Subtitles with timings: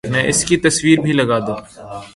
[0.03, 1.55] اس کی تصویر بھی لگا دو